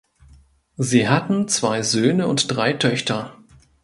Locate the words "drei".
2.49-2.73